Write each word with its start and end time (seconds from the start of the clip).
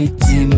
Ettim 0.00 0.50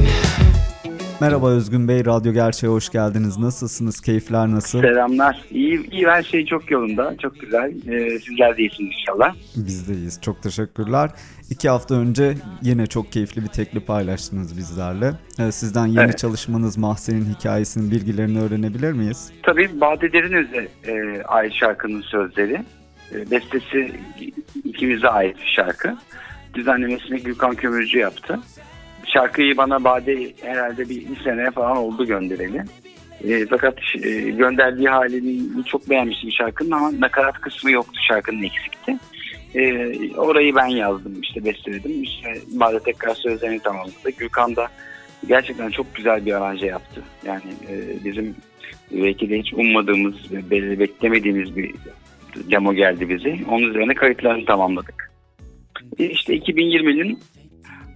Merhaba 1.20 1.50
Özgün 1.50 1.88
Bey, 1.88 2.04
Radyo 2.04 2.32
Gerçeğe 2.32 2.68
hoş 2.68 2.88
geldiniz. 2.88 3.38
Nasılsınız? 3.38 4.00
Keyifler 4.00 4.50
nasıl? 4.50 4.80
Selamlar. 4.80 5.44
İyi, 5.50 5.90
iyi 5.90 6.06
her 6.06 6.22
şey 6.22 6.46
çok 6.46 6.70
yolunda. 6.70 7.16
Çok 7.22 7.40
güzel. 7.40 7.72
Ee, 7.88 8.18
sizler 8.18 8.56
de 8.56 8.62
iyisiniz 8.62 8.92
inşallah. 9.00 9.34
Biz 9.56 9.88
de 9.88 9.94
iyiyiz. 9.94 10.20
Çok 10.22 10.42
teşekkürler. 10.42 11.10
İki 11.50 11.68
hafta 11.68 11.94
önce 11.94 12.34
yine 12.62 12.86
çok 12.86 13.12
keyifli 13.12 13.42
bir 13.42 13.48
tekli 13.48 13.80
paylaştınız 13.80 14.56
bizlerle. 14.56 15.12
Ee, 15.38 15.52
sizden 15.52 15.86
yeni 15.86 16.00
Evet. 16.04 16.18
çalışmanız 16.18 16.76
Mahzen'in 16.78 17.34
hikayesinin 17.34 17.90
bilgilerini 17.90 18.40
öğrenebilir 18.40 18.92
miyiz? 18.92 19.32
Tabii 19.42 19.80
Bade 19.80 20.12
Derinöz'e 20.12 20.68
e, 20.86 21.22
ait 21.22 21.52
şarkının 21.52 22.00
sözleri. 22.02 22.64
E, 23.14 23.30
bestesi 23.30 23.92
ikimize 24.64 25.08
ait 25.08 25.36
bir 25.36 25.52
şarkı. 25.56 25.96
Düzenlemesini 26.54 27.22
Gülkan 27.22 27.54
Kömürcü 27.54 27.98
yaptı. 27.98 28.40
Şarkıyı 29.06 29.56
bana 29.56 29.84
Bade 29.84 30.32
herhalde 30.42 30.88
bir, 30.88 31.08
bir 31.08 31.20
sene 31.24 31.50
falan 31.50 31.76
oldu 31.76 32.06
göndereli. 32.06 32.62
E, 33.24 33.46
fakat 33.46 33.74
e, 34.02 34.10
gönderdiği 34.20 34.88
halini 34.88 35.64
çok 35.64 35.90
beğenmiştim 35.90 36.32
şarkının 36.32 36.70
ama 36.70 37.00
nakarat 37.00 37.40
kısmı 37.40 37.70
yoktu 37.70 38.00
şarkının 38.08 38.42
eksikti. 38.42 38.96
E, 39.54 40.16
orayı 40.16 40.54
ben 40.56 40.66
yazdım 40.66 41.20
işte 41.22 41.44
besteledim. 41.44 42.02
İşte 42.02 42.34
Bade 42.48 42.80
tekrar 42.80 43.14
sözlerini 43.14 43.60
tamamladı. 43.60 44.10
Gülkan 44.18 44.56
da 44.56 44.68
gerçekten 45.28 45.70
çok 45.70 45.94
güzel 45.94 46.26
bir 46.26 46.32
aranje 46.32 46.66
yaptı. 46.66 47.02
Yani 47.26 47.42
e, 47.70 48.04
bizim 48.04 48.34
belki 48.92 49.30
de 49.30 49.38
hiç 49.38 49.52
ummadığımız 49.54 50.14
belli 50.50 50.78
beklemediğimiz 50.78 51.56
bir 51.56 51.74
demo 52.50 52.74
geldi 52.74 53.08
bize. 53.08 53.38
Onun 53.50 53.68
üzerine 53.70 53.94
kayıtlarını 53.94 54.44
tamamladık. 54.44 55.10
E, 55.98 56.04
İşte 56.04 56.36
2020'nin 56.36 57.18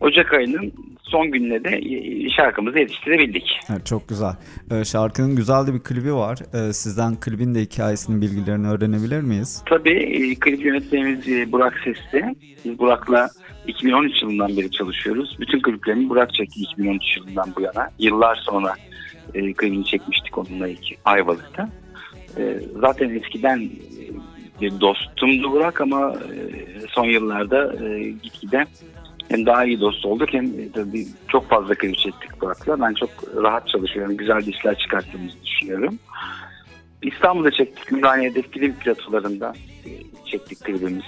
Ocak 0.01 0.33
ayının 0.33 0.73
son 1.05 1.31
gününe 1.31 1.65
de 1.65 1.77
e, 1.77 2.31
şarkımızı 2.31 2.79
yetiştirebildik. 2.79 3.61
Evet, 3.71 3.87
çok 3.87 4.09
güzel. 4.09 4.33
Ee, 4.71 4.85
şarkının 4.85 5.37
güzel 5.37 5.67
de 5.67 5.75
bir 5.75 5.81
klibi 5.81 6.15
var. 6.15 6.39
Ee, 6.55 6.73
sizden 6.73 7.21
klibin 7.21 7.55
de 7.55 7.61
hikayesinin 7.61 8.21
bilgilerini 8.21 8.69
öğrenebilir 8.69 9.21
miyiz? 9.21 9.63
Tabii 9.67 9.91
e, 9.91 10.35
klip 10.35 10.65
yönetmenimiz 10.65 11.29
e, 11.29 11.53
Burak 11.53 11.81
Sesli. 11.85 12.35
Biz 12.65 12.79
Burak'la 12.79 13.29
2013 13.67 14.23
yılından 14.23 14.57
beri 14.57 14.71
çalışıyoruz. 14.71 15.37
Bütün 15.41 15.63
kliplerimi 15.63 16.09
Burak 16.09 16.35
çekti 16.35 16.61
2013 16.61 17.17
yılından 17.17 17.53
bu 17.57 17.61
yana. 17.61 17.91
Yıllar 17.99 18.37
sonra 18.37 18.75
e, 19.35 19.53
klibini 19.53 19.85
çekmiştik 19.85 20.39
onunla 20.39 20.69
iki 20.69 20.97
Ayvalık'ta. 21.05 21.69
E, 22.39 22.61
zaten 22.81 23.11
eskiden 23.11 23.71
bir 24.61 24.81
dostumdu 24.81 25.53
Burak 25.53 25.81
ama 25.81 26.15
son 26.89 27.05
yıllarda 27.05 27.73
gitgide 28.23 28.67
hem 29.29 29.47
daha 29.47 29.65
iyi 29.65 29.81
dost 29.81 30.07
olduk 30.07 30.29
hem 30.33 30.69
tabii 30.73 31.07
çok 31.29 31.49
fazla 31.49 31.75
klip 31.75 31.99
çektik 31.99 32.41
Burak'la. 32.41 32.81
Ben 32.81 32.95
çok 32.95 33.11
rahat 33.37 33.69
çalışıyorum. 33.69 34.17
Güzel 34.17 34.47
işler 34.47 34.79
çıkarttığımızı 34.79 35.37
düşünüyorum. 35.45 35.99
İstanbul'da 37.03 37.51
çektik. 37.51 37.93
Ümraniye'de 37.93 38.43
film 38.43 38.73
platolarında 38.73 39.55
e, 39.87 39.91
çektik 40.27 40.61
klibimizi. 40.61 41.07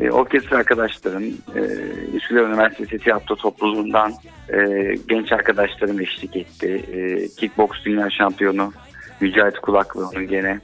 E, 0.00 0.10
orkestra 0.10 0.56
arkadaşlarım, 0.56 1.24
e, 1.56 1.60
Üsküdar 2.16 2.48
Üniversitesi 2.48 2.98
Tiyatro 2.98 3.36
Topluluğundan 3.36 4.12
e, 4.52 4.94
genç 5.08 5.32
arkadaşlarım 5.32 6.00
eşlik 6.00 6.36
etti. 6.36 6.84
E, 6.92 7.28
kickbox 7.28 7.70
dünya 7.84 8.10
şampiyonu 8.10 8.72
Mücahit 9.20 9.58
Kulaklı 9.58 10.08
onun 10.08 10.28
gene 10.28 10.60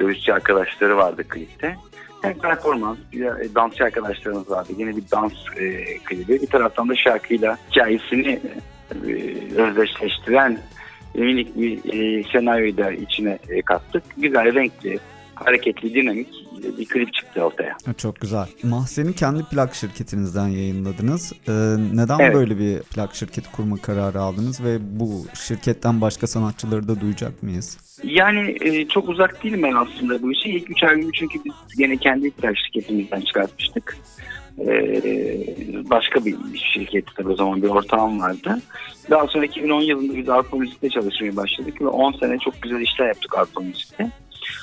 dövüşçü 0.00 0.32
arkadaşları 0.32 0.96
vardı 0.96 1.28
klipte. 1.28 1.76
Hem 2.22 2.38
performans, 2.38 2.98
bir 3.12 3.24
e, 3.24 3.54
dansçı 3.54 3.84
arkadaşlarımız 3.84 4.50
vardı. 4.50 4.72
Yine 4.78 4.96
bir 4.96 5.02
dans 5.12 5.32
e, 5.56 5.84
klibi. 5.98 6.42
Bir 6.42 6.46
taraftan 6.46 6.88
da 6.88 6.96
şarkıyla 6.96 7.58
hikayesini 7.70 8.40
e, 9.06 9.12
özdeşleştiren 9.56 10.58
minik 11.14 11.56
bir 11.56 11.78
e, 11.94 12.24
senaryoyu 12.32 12.76
da 12.76 12.92
içine 12.92 13.38
e, 13.48 13.62
kattık. 13.62 14.02
Güzel, 14.16 14.54
renkli, 14.54 14.98
hareketli, 15.36 15.94
dinamik 15.94 16.28
bir 16.78 16.86
klip 16.86 17.14
çıktı 17.14 17.42
ortaya. 17.42 17.76
Çok 17.96 18.20
güzel. 18.20 18.46
Mahzen'i 18.62 19.14
kendi 19.14 19.44
plak 19.44 19.74
şirketinizden 19.74 20.48
yayınladınız. 20.48 21.32
Ee, 21.48 21.52
neden 21.94 22.18
Evet. 22.18 22.34
böyle 22.34 22.58
bir 22.58 22.78
plak 22.82 23.14
şirketi 23.14 23.52
kurma 23.52 23.76
kararı 23.76 24.20
aldınız 24.20 24.64
ve 24.64 24.78
bu 24.80 25.26
şirketten 25.34 26.00
başka 26.00 26.26
sanatçıları 26.26 26.88
da 26.88 27.00
duyacak 27.00 27.42
mıyız? 27.42 27.78
Yani 28.04 28.56
e, 28.60 28.88
çok 28.88 29.08
uzak 29.08 29.44
değilim 29.44 29.62
ben 29.62 29.74
aslında 29.74 30.22
bu 30.22 30.32
işe. 30.32 30.50
İlk 30.50 30.70
üç 30.70 30.82
albümü 30.82 31.12
çünkü 31.12 31.38
biz 31.44 31.52
gene 31.78 31.96
kendi 31.96 32.30
plak 32.30 32.54
şirketimizden 32.58 33.20
çıkartmıştık. 33.20 33.96
E, 34.58 35.02
başka 35.90 36.24
bir 36.24 36.36
şirketti 36.72 37.12
tabii 37.16 37.28
o 37.28 37.36
zaman 37.36 37.62
bir 37.62 37.68
ortağım 37.68 38.20
vardı. 38.20 38.58
Daha 39.10 39.26
sonra 39.26 39.44
2010 39.44 39.80
yılında 39.80 40.16
biz 40.16 40.28
Avrupa 40.28 40.56
Müzik'te 40.56 40.88
çalışmaya 40.88 41.36
başladık 41.36 41.80
ve 41.80 41.86
10 41.86 42.12
sene 42.12 42.38
çok 42.38 42.62
güzel 42.62 42.80
işler 42.80 43.06
yaptık 43.06 43.38
Avrupa 43.38 43.60
Müzik'te. 43.60 44.10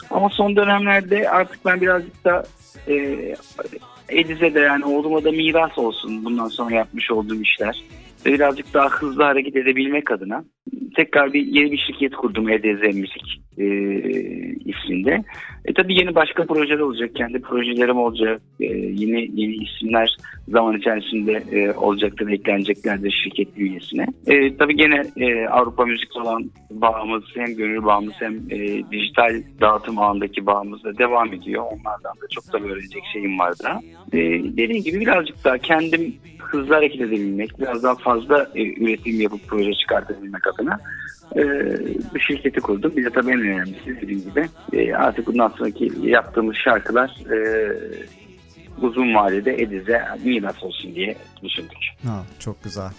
Ama 0.10 0.30
son 0.30 0.56
dönemlerde 0.56 1.30
artık 1.30 1.66
ben 1.66 1.82
birazcık 1.82 2.26
da 2.26 2.44
e, 2.88 3.18
Ediz'e 4.10 4.54
de 4.54 4.60
yani 4.60 4.86
oğluma 4.86 5.24
da 5.24 5.32
miras 5.32 5.78
olsun 5.78 6.26
bundan 6.26 6.48
sonra 6.48 6.76
yapmış 6.76 7.12
olduğum 7.12 7.42
işler. 7.42 7.84
Ve 8.26 8.34
birazcık 8.34 8.74
daha 8.74 8.90
hızlı 8.90 9.24
hareket 9.24 9.56
edebilmek 9.56 10.12
adına 10.12 10.44
tekrar 10.96 11.34
bir 11.34 11.46
yeni 11.46 11.72
bir 11.72 11.78
şirket 11.78 12.16
kurdum 12.16 12.50
EDZ 12.50 12.96
Müzik 12.96 13.42
e, 13.58 13.66
isminde. 14.66 15.24
E 15.66 15.74
tabii 15.74 16.00
yeni 16.00 16.16
başka 16.16 16.46
projeler 16.46 16.80
olacak, 16.80 17.16
kendi 17.16 17.42
projelerim 17.42 17.98
olacak, 17.98 18.42
e, 18.60 18.66
yeni 18.76 19.42
yeni 19.42 19.56
isimler 19.56 20.18
zaman 20.48 20.78
içerisinde 20.78 21.44
e, 21.52 21.72
olacaktır, 21.74 22.30
ekleneceklerdir 22.30 23.22
şirket 23.24 23.58
bünyesine. 23.58 24.08
E, 24.28 24.58
tabii 24.58 24.76
gene 24.76 25.04
e, 25.18 25.48
Avrupa 25.48 25.86
Müzik 25.86 26.16
olan 26.16 26.52
bağımız 26.72 27.24
hem 27.36 27.56
gönül 27.56 27.84
bağımız 27.84 28.14
hem 28.20 28.34
e, 28.50 28.92
dijital 28.92 29.42
dağıtım 29.62 30.00
ağındaki 30.00 30.46
bağımız 30.46 30.84
da 30.84 30.98
devam 30.98 31.34
ediyor. 31.34 31.64
Onlardan 31.64 32.14
da 32.22 32.28
çok 32.32 32.54
da 32.54 32.58
öğrenecek 32.58 33.04
şeyim 33.14 33.40
var 33.40 33.54
da. 33.64 33.82
E, 34.14 34.20
dediğim 34.44 34.84
gibi 34.84 35.00
birazcık 35.00 35.44
daha 35.44 35.58
kendim 35.58 36.16
hızlı 36.40 36.74
hareket 36.74 37.02
edebilmek, 37.02 37.60
biraz 37.60 37.84
daha 37.84 37.96
fazla 37.96 38.50
e, 38.56 38.84
üretim 38.84 39.22
yapıp 39.22 39.40
proje 39.48 39.74
çıkartabilmek 39.74 40.48
adına 40.48 40.63
e, 41.36 41.44
bir 42.16 42.20
şirketi 42.20 42.62
kurdum. 42.62 42.94
Bir 42.98 43.06
de 43.06 43.10
tabii 43.10 43.32
en 43.32 43.40
önemlisi 43.40 44.02
dediğim 44.02 44.22
gibi 44.22 44.50
e, 44.74 44.94
artık 44.94 45.28
bundan 45.28 45.50
sonraki 45.50 45.92
yaptığımız 46.02 46.56
şarkılar 46.56 47.10
e, 47.32 47.38
uzun 48.82 49.16
vadede 49.16 49.54
Ediz'e 49.62 50.02
miras 50.24 50.64
olsun 50.64 50.96
diye 50.96 51.16
düşündük. 51.44 51.78
Ha, 52.06 52.24
çok 52.40 52.64
güzel. 52.64 52.90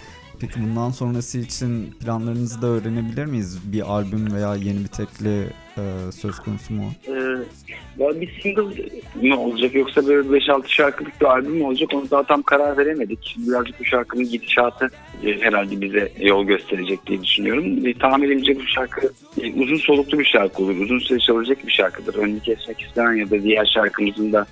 Peki 0.40 0.54
bundan 0.62 0.90
sonrası 0.90 1.38
için 1.38 1.90
planlarınızı 1.90 2.62
da 2.62 2.66
öğrenebilir 2.66 3.24
miyiz? 3.24 3.72
Bir 3.72 3.92
albüm 3.92 4.34
veya 4.34 4.54
yeni 4.54 4.78
bir 4.78 4.88
tekli 4.88 5.46
e, 5.78 5.82
söz 6.12 6.38
konusu 6.38 6.74
mu? 6.74 6.92
Ee, 7.08 8.20
bir 8.20 8.40
single 8.42 8.90
mi 9.14 9.34
olacak 9.36 9.74
yoksa 9.74 10.06
böyle 10.06 10.28
5-6 10.28 10.68
şarkılık 10.68 11.20
bir 11.20 11.26
albüm 11.26 11.52
mü 11.52 11.64
olacak 11.64 11.90
onu 11.94 12.10
daha 12.10 12.22
tam 12.22 12.42
karar 12.42 12.78
veremedik. 12.78 13.36
Birazcık 13.38 13.80
bu 13.80 13.84
şarkının 13.84 14.24
gidişatı 14.24 14.90
e, 15.24 15.40
herhalde 15.40 15.80
bize 15.80 16.12
yol 16.20 16.44
gösterecek 16.44 17.06
diye 17.06 17.22
düşünüyorum. 17.22 17.86
E, 17.86 17.98
tahminimce 17.98 18.56
bu 18.56 18.66
şarkı 18.66 19.12
e, 19.42 19.62
uzun 19.62 19.76
soluklu 19.76 20.18
bir 20.18 20.24
şarkı 20.24 20.62
olur. 20.62 20.76
Uzun 20.76 20.98
süre 20.98 21.18
çalacak 21.18 21.66
bir 21.66 21.72
şarkıdır. 21.72 22.14
Önünü 22.14 22.40
kesmek 22.40 22.80
istemem 22.80 23.16
ya 23.16 23.30
da 23.30 23.42
diğer 23.42 23.66
şarkımızın 23.74 24.32
da 24.32 24.46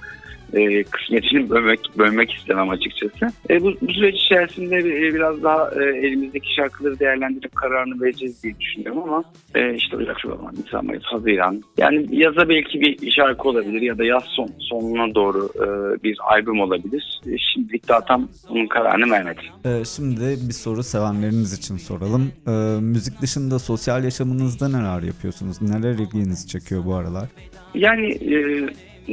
e, 0.53 0.83
kısmetini 0.83 1.51
bölmek, 1.51 1.81
bölmek 1.99 2.33
istemem 2.33 2.71
açıkçası. 2.71 3.27
E, 3.51 3.63
bu, 3.63 3.75
bu 3.83 3.93
süreç 3.93 4.15
içerisinde 4.15 4.77
e, 4.79 5.15
biraz 5.15 5.43
daha 5.43 5.71
e, 5.71 5.85
elimizdeki 5.85 6.55
şarkıları 6.55 6.99
değerlendirip 6.99 7.57
kararını 7.57 8.03
vereceğiz 8.03 8.43
diye 8.43 8.61
düşünüyorum 8.61 9.03
ama 9.03 9.25
e, 9.55 9.75
işte 9.75 9.97
Ocak, 9.97 10.21
Şubat, 10.21 10.53
Nisan, 10.53 10.87
Mayıs, 10.87 11.05
Haziran. 11.05 11.63
Yani 11.79 12.07
yaza 12.11 12.49
belki 12.49 12.81
bir 12.81 13.11
şarkı 13.11 13.49
olabilir 13.49 13.81
ya 13.83 13.99
da 13.99 14.05
yaz 14.05 14.25
son, 14.25 14.51
sonuna 14.59 15.15
doğru 15.15 15.49
e, 15.57 15.67
bir 16.03 16.19
albüm 16.31 16.61
olabilir. 16.61 17.21
E, 17.27 17.39
şimdilik 17.39 17.89
daha 17.89 18.01
tam 18.01 18.29
bunun 18.49 18.67
kararını 18.67 19.11
vermedim. 19.11 19.45
Ee, 19.65 19.85
şimdi 19.85 20.49
bir 20.49 20.53
soru 20.53 20.83
sevenleriniz 20.83 21.59
için 21.59 21.77
soralım. 21.77 22.33
Ee, 22.47 22.51
müzik 22.81 23.23
dışında 23.23 23.59
sosyal 23.59 24.05
yaşamınızda 24.05 24.69
neler 24.69 25.03
yapıyorsunuz? 25.03 25.63
Neler 25.63 25.95
ilginizi 25.95 26.49
çekiyor 26.49 26.85
bu 26.85 26.95
aralar? 26.95 27.29
Yani 27.75 28.07
e, 28.07 28.67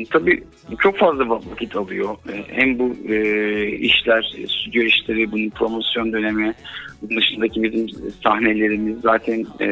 tabii 0.09 0.44
çok 0.80 0.97
fazla 0.97 1.30
vakit 1.30 1.75
alıyor. 1.75 2.15
E, 2.33 2.44
hem 2.47 2.80
bu 2.80 2.95
e, 3.13 3.68
işler, 3.68 4.36
stüdyo 4.47 4.83
işleri, 4.83 5.31
bunun 5.31 5.50
promosyon 5.50 6.13
dönemi, 6.13 6.53
bunun 7.01 7.18
dışındaki 7.18 7.63
bizim 7.63 7.89
sahnelerimiz 8.24 9.01
zaten 9.01 9.45
e, 9.62 9.68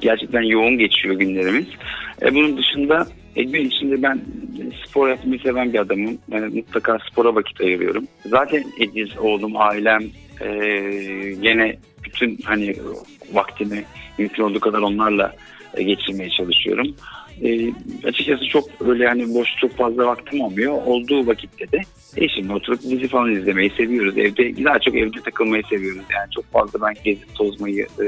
gerçekten 0.00 0.42
yoğun 0.42 0.78
geçiyor 0.78 1.14
günlerimiz. 1.14 1.66
E, 2.22 2.34
bunun 2.34 2.56
dışında 2.56 3.06
e, 3.36 3.42
gün 3.42 3.64
içinde 3.64 4.02
ben 4.02 4.20
spor 4.86 5.08
yapmayı 5.08 5.40
seven 5.40 5.72
bir 5.72 5.78
adamım. 5.78 6.18
E, 6.32 6.40
mutlaka 6.40 6.98
spora 7.10 7.34
vakit 7.34 7.60
ayırıyorum. 7.60 8.04
Zaten 8.26 8.64
Ediz, 8.80 9.18
oğlum, 9.18 9.52
ailem 9.56 10.02
e, 10.40 10.48
gene 11.40 11.76
bütün 12.04 12.38
hani 12.44 12.74
vaktimi 13.32 13.84
mümkün 14.18 14.42
olduğu 14.42 14.60
kadar 14.60 14.78
onlarla 14.78 15.34
e, 15.74 15.82
geçirmeye 15.82 16.30
çalışıyorum. 16.30 16.94
E, 17.42 17.72
açıkçası 18.04 18.48
çok 18.48 18.64
öyle 18.80 19.08
hani 19.08 19.34
boş 19.34 19.48
çok 19.60 19.76
fazla 19.76 20.06
vaktim 20.06 20.40
olmuyor. 20.40 20.72
Olduğu 20.72 21.26
vakitte 21.26 21.72
de 21.72 21.80
eşimle 22.16 22.52
oturup 22.52 22.82
dizi 22.82 23.08
falan 23.08 23.32
izlemeyi 23.32 23.70
seviyoruz. 23.70 24.18
Evde 24.18 24.64
daha 24.64 24.78
çok 24.78 24.94
evde 24.94 25.20
takılmayı 25.24 25.62
seviyoruz. 25.70 26.02
Yani 26.10 26.30
çok 26.34 26.52
fazla 26.52 26.80
ben 26.86 26.94
gezip 27.04 27.34
tozmayı, 27.34 27.86
e, 28.00 28.04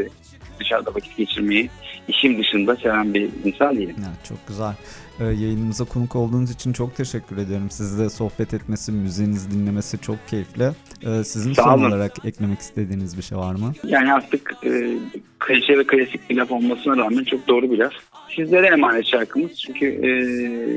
dışarıda 0.60 0.94
vakit 0.94 1.16
geçirmeyi 1.16 1.70
işim 2.08 2.38
dışında 2.38 2.76
seven 2.76 3.14
bir 3.14 3.28
insan 3.44 3.76
değilim. 3.76 3.96
Ya, 3.98 4.12
çok 4.28 4.48
güzel. 4.48 4.74
Ee, 5.20 5.24
yayınımıza 5.24 5.84
konuk 5.84 6.16
olduğunuz 6.16 6.50
için 6.50 6.72
çok 6.72 6.96
teşekkür 6.96 7.36
ederim. 7.36 7.70
Sizle 7.70 8.10
sohbet 8.10 8.54
etmesi, 8.54 8.92
müziğinizi 8.92 9.50
dinlemesi 9.50 9.98
çok 10.00 10.28
keyifli. 10.28 10.70
Ee, 11.06 11.24
sizin 11.24 11.52
Sağ 11.52 11.62
son 11.62 11.78
olun. 11.78 11.90
olarak 11.90 12.12
eklemek 12.24 12.58
istediğiniz 12.60 13.16
bir 13.16 13.22
şey 13.22 13.38
var 13.38 13.54
mı? 13.54 13.72
Yani 13.84 14.12
artık 14.12 14.52
e, 14.64 14.94
klişe 15.38 15.78
ve 15.78 15.84
klasik 15.86 16.30
bir 16.30 16.36
laf 16.36 16.52
olmasına 16.52 16.96
rağmen 16.96 17.24
çok 17.24 17.48
doğru 17.48 17.70
bir 17.70 17.78
laf. 17.78 17.92
Sizlere 18.36 18.66
emanet 18.66 19.06
şarkımız 19.06 19.60
çünkü 19.60 19.86
e, 19.86 20.08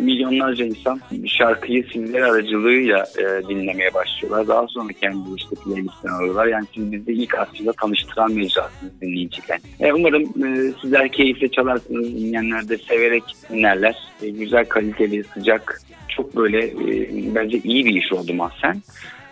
milyonlarca 0.01 0.65
insan 0.65 1.01
şarkıyı 1.27 1.85
sizler 1.93 2.21
aracılığıyla 2.21 3.05
e, 3.17 3.47
dinlemeye 3.49 3.93
başlıyorlar. 3.93 4.47
Daha 4.47 4.67
sonra 4.67 4.93
kendi 5.01 5.29
işte 5.37 5.55
playlistten 5.65 6.09
alıyorlar. 6.09 6.47
Yani 6.47 6.65
siz 6.75 6.91
bizi 6.91 7.11
ilk 7.11 7.37
aslında 7.37 7.73
tanıştıran 7.73 8.31
mecrasınız 8.31 9.01
dinleyiciyle. 9.01 9.59
E, 9.79 9.93
umarım 9.93 10.23
e, 10.23 10.73
sizler 10.81 11.11
keyifle 11.11 11.47
çalarsınız, 11.51 12.15
dinleyenler 12.15 12.69
de 12.69 12.77
severek 12.77 13.23
dinlerler. 13.49 13.95
E, 14.21 14.32
güzel, 14.39 14.65
kaliteli, 14.65 15.23
sıcak, 15.23 15.81
çok 16.07 16.35
böyle 16.35 16.65
e, 16.65 17.35
bence 17.35 17.57
iyi 17.63 17.85
bir 17.85 17.95
iş 17.95 18.13
oldu 18.13 18.33
mahzen. 18.33 18.81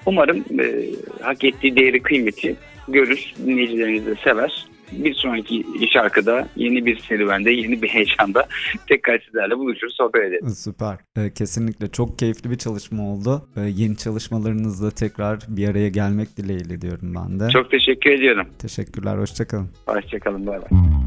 Umarım 0.05 0.37
e, 0.59 0.85
hak 1.21 1.43
ettiği 1.43 1.75
değeri 1.75 2.01
kıymeti 2.01 2.55
görür, 2.87 3.33
dinleyicileriniz 3.45 4.05
de 4.05 4.15
sever. 4.23 4.65
Bir 4.91 5.13
sonraki 5.13 5.65
şarkıda 5.93 6.47
yeni 6.55 6.85
bir 6.85 6.97
serüvende, 6.99 7.51
yeni 7.51 7.81
bir 7.81 7.87
heyecanda 7.87 8.47
tekrar 8.87 9.19
sizlerle 9.19 9.57
buluşur, 9.57 9.89
sohbet 9.89 10.23
ederiz. 10.23 10.63
Süper. 10.63 10.97
Ee, 11.17 11.33
kesinlikle 11.33 11.87
çok 11.87 12.19
keyifli 12.19 12.51
bir 12.51 12.57
çalışma 12.57 13.03
oldu. 13.03 13.49
Ee, 13.57 13.61
yeni 13.61 13.97
çalışmalarınızla 13.97 14.91
tekrar 14.91 15.39
bir 15.47 15.69
araya 15.69 15.89
gelmek 15.89 16.37
dileğiyle 16.37 16.81
diyorum 16.81 17.13
ben 17.15 17.39
de. 17.39 17.49
Çok 17.49 17.71
teşekkür 17.71 18.11
ediyorum. 18.11 18.47
Teşekkürler, 18.59 19.17
hoşçakalın. 19.17 19.69
Hoşçakalın, 19.85 20.47
bay 20.47 20.61
bay. 20.61 21.00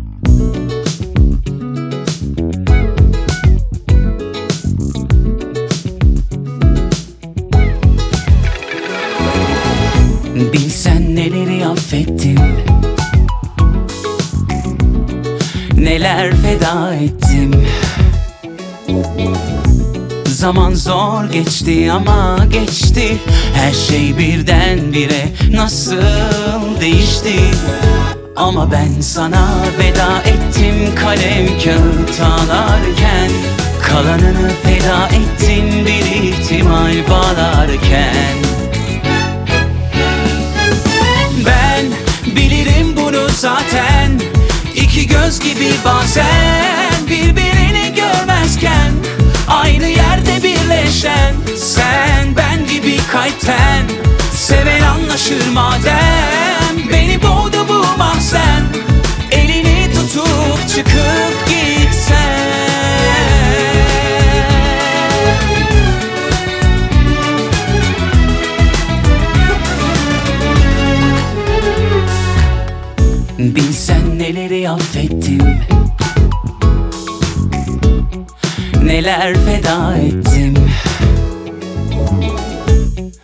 Affettim. 11.95 12.39
Neler 15.77 16.33
feda 16.37 16.95
ettim. 16.95 17.67
Zaman 20.27 20.75
zor 20.75 21.25
geçti 21.33 21.93
ama 21.93 22.39
geçti. 22.51 23.17
Her 23.55 23.73
şey 23.73 24.19
birdenbire 24.19 25.29
nasıl 25.51 26.81
değişti? 26.81 27.41
Ama 28.37 28.73
ben 28.73 29.01
sana 29.01 29.49
veda 29.79 30.21
ettim 30.21 30.95
kalem 30.95 31.47
kağıt 31.47 32.21
ağlarken 32.21 33.31
Kalanını 33.83 34.51
feda 34.63 35.09
ettin 35.09 35.87
bir 35.87 36.29
ihtimal 36.29 36.95
bağlarken 37.11 38.44
Göz 45.09 45.41
gibi 45.41 45.71
bazen 45.85 47.07
birbirini 47.09 47.95
görmezken 47.95 48.93
Aynı 49.49 49.87
yerde 49.87 50.43
birleşen 50.43 51.35
Sen 51.57 52.37
ben 52.37 52.67
gibi 52.67 52.97
kalpten 53.13 53.83
Seven 54.37 54.81
anlaşır 54.81 55.49
madem 55.55 56.34
Neler 79.05 79.35
feda 79.35 79.97
ettim. 79.97 80.71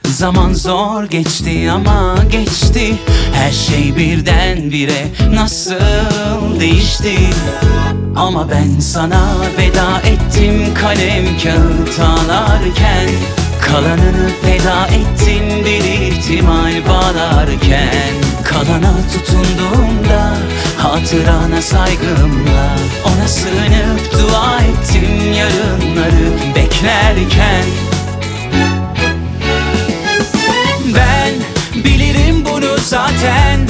Zaman 0.05 0.53
zor 0.53 1.05
geçti 1.05 1.71
ama 1.71 2.15
geçti. 2.31 2.95
Her 3.35 3.53
şey 3.53 3.97
birdenbire 3.97 5.07
nasıl 5.35 6.61
değişti? 6.61 7.17
Ama 8.17 8.51
ben 8.51 8.81
sana 8.81 9.23
veda 9.59 10.01
ettim 10.01 10.75
kalem 10.75 11.25
kağıt 11.43 12.01
ağlarken 12.01 13.11
Kalanını 13.61 14.31
feda 14.43 14.87
ettin 14.87 15.65
bir 15.65 15.85
ihtimal 15.85 16.89
bağlarken. 16.89 18.15
Kalana 18.45 18.95
tutunduğumda 19.13 20.37
hatırana 20.81 21.63
saygımla 21.63 22.77
Ona 23.05 23.29
sığınıp 23.29 24.13
dua 24.13 24.61
ettim 24.61 25.33
yarınları 25.33 26.55
beklerken. 26.57 27.65
Ben 30.95 31.33
bilirim 31.85 32.45
bunu 32.45 32.79
zaten 32.85 33.69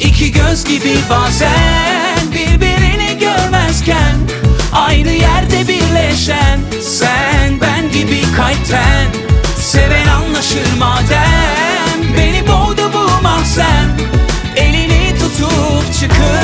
İki 0.00 0.32
göz 0.32 0.64
gibi 0.64 0.96
bazen 1.10 2.32
birbirini 2.32 3.18
görmezken 3.18 4.16
Aynı 4.72 5.10
yerde 5.10 5.68
birleşen 5.68 6.60
Sen 6.82 7.60
ben 7.60 7.90
gibi 7.92 8.22
kalpten. 8.36 9.06
Seven 9.58 10.06
anlaşır 10.06 10.78
madem 10.78 12.14
Beni 12.16 12.48
boğdu 12.48 12.90
bu 12.92 13.22
mahzen. 13.22 13.88
Elini 14.56 15.18
tutup 15.18 15.94
çıkıp 16.00 16.35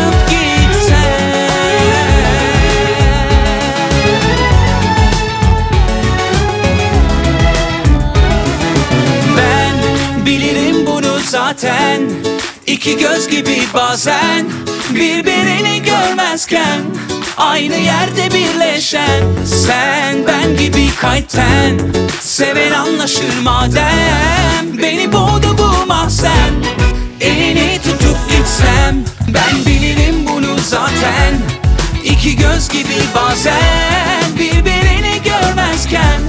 zaten. 11.62 12.00
İki 12.66 12.96
göz 12.96 13.28
gibi 13.28 13.62
bazen 13.74 14.50
Birbirini 14.90 15.82
görmezken 15.82 16.80
Aynı 17.36 17.74
yerde 17.76 18.34
birleşen. 18.34 19.22
Sen 19.44 20.16
ben 20.26 20.56
gibi 20.56 20.88
kalpten 21.00 21.80
Seven 22.20 22.72
anlaşır 22.72 23.40
madem. 23.42 24.78
Beni 24.82 25.12
boğdu 25.12 25.58
bu 25.58 25.86
mahzen 25.86 26.52
Elini 27.20 27.78
tutup 27.84 28.30
gitsem. 28.30 29.04
Ben 29.28 29.66
bilirim 29.66 30.26
bunu 30.26 30.58
zaten. 30.68 31.34
İki 32.04 32.36
göz 32.36 32.68
gibi 32.68 32.96
bazen 33.14 34.38
Birbirini 34.38 35.22
görmezken 35.24 36.20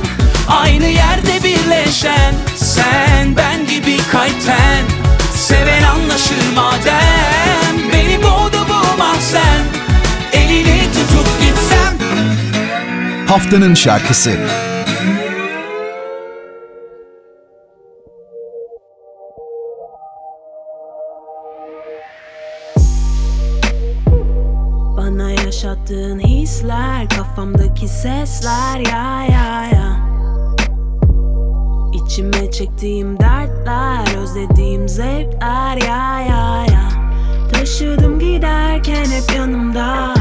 Aynı 0.47 0.85
yerde 0.85 1.43
birleşen. 1.43 2.33
Sen 2.55 3.35
ben 3.37 3.67
gibi 3.67 3.97
kalpten 4.11 5.02
Seven 5.43 5.83
anlaşır 5.83 6.53
madem. 6.55 7.91
Beni 7.93 8.23
boğdu 8.23 8.57
bu 8.69 8.97
mahzen. 8.97 9.65
Elini 10.33 10.81
tutup 10.93 11.27
gitsem. 11.41 11.97
Haftanın 13.27 13.73
şarkısı. 13.73 14.31
Bana 24.97 25.31
yaşattığın 25.31 26.19
hisler 26.19 27.09
Kafamdaki 27.09 27.88
sesler 27.88 28.79
ya 28.79 29.25
ya 29.31 29.69
ya 29.73 29.92
İçime 32.05 32.51
çektiğim 32.51 33.19
dertler 33.19 34.17
Özlediğim 34.17 34.89
zevkler 34.89 35.77
ya 35.77 36.19
ya 36.19 36.65
ya. 36.72 36.89
Taşıdım 37.53 38.19
giderken 38.19 39.05
hep 39.05 39.36
yanımda. 39.38 40.13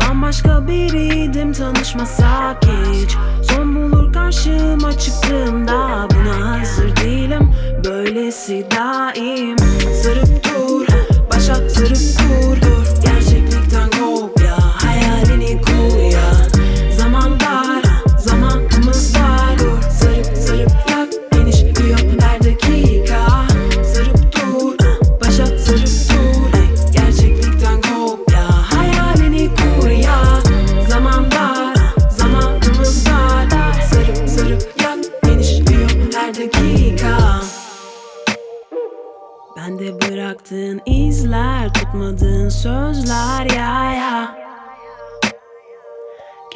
Bambaşka 0.00 0.68
biriydim 0.68 1.52
tanışmasak 1.52 2.64
hiç. 2.64 3.16
Son 3.50 3.74
bulur 3.74 4.12
karşıma 4.12 4.98
çıktığımda 4.98 6.08
Buna 6.14 6.60
hazır 6.60 6.96
değilim. 6.96 7.54
Böylesi 7.84 8.66
daim. 8.70 9.58
Sırıp 10.02 10.44
dur 10.44 10.86
Başa 11.30 11.54
sırıp 11.54 11.98
dur 12.18 12.81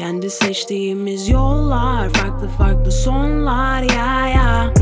Kendi 0.06 0.30
seçtiğimiz 0.30 1.28
yollar 1.28 2.08
Farklı 2.08 2.48
farklı 2.48 2.92
sonlar 2.92 3.82
ya 3.82 4.28
ya 4.28 4.72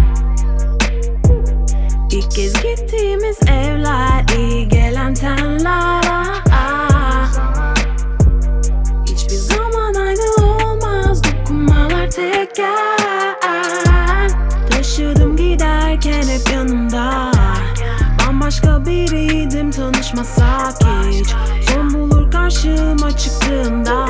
İlk 2.11 2.31
kez 2.31 2.53
gittiğimiz 2.53 3.39
evler 3.43 4.25
iyi 4.39 4.69
gelen 4.69 5.15
tenler 5.15 6.03
ah, 6.11 6.45
ah. 6.53 7.75
Hiçbir 9.07 9.37
zaman 9.37 9.95
aynı 9.95 10.47
olmaz 10.63 11.23
Dokunmalar 11.25 12.11
teker. 12.11 13.39
Taşıdım 14.71 15.37
giderken 15.37 16.23
hep 16.23 16.53
yanımda. 16.53 17.33
Bambaşka 18.21 18.87
biriydim 18.87 19.71
tanışmasak 19.71 20.75
hiç. 21.11 21.35
Son 21.69 21.95
bulur 21.95 22.31
karşıma 22.31 23.17
çıktığımda 23.17 24.04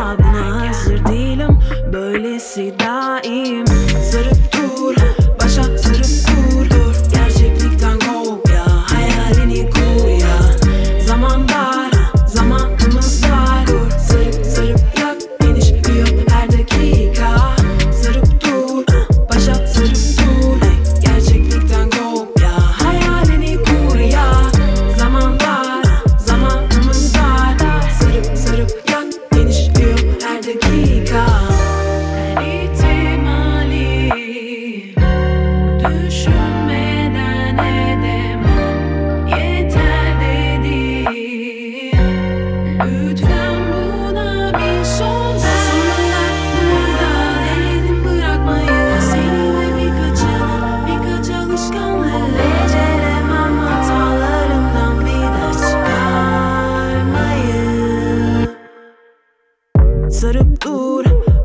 Böylesi 2.56 2.78
daim 2.78 3.73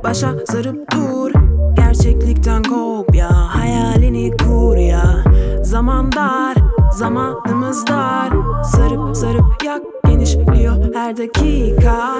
başa 0.10 0.36
sarıp 0.46 0.92
dur. 0.92 1.32
Gerçeklikten 1.76 2.64
kopya, 2.64 3.30
hayalini 3.32 4.38
kur 4.38 4.78
ya. 4.78 5.24
Zaman 5.64 6.12
dar, 6.12 6.56
zamanımız 6.92 7.88
dar. 7.88 8.30
Sarıp 8.64 9.18
sarıp 9.18 9.64
yak, 9.66 9.82
genişliyor 10.06 10.96
her 10.96 11.18
dakika 11.18 12.20